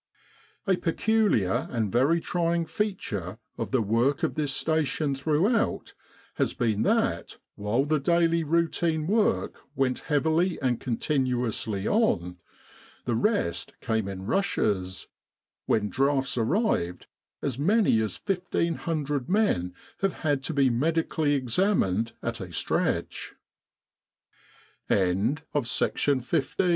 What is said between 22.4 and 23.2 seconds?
a str